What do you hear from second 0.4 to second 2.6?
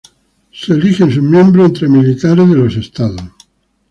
Sus miembros son llamados de militares de